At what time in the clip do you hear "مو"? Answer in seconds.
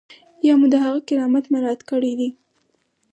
0.59-0.67